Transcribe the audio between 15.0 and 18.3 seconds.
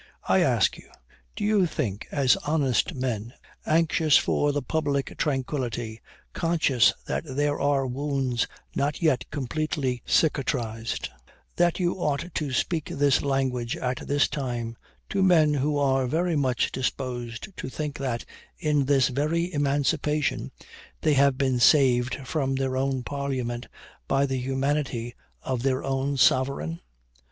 to men who are very much disposed to think that,